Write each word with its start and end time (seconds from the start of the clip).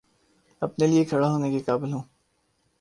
اپنے 0.61 0.87
لیے 0.87 1.03
کھڑا 1.05 1.27
ہونے 1.29 1.51
کے 1.51 1.59
قابل 1.59 1.93
ہوں 1.93 2.01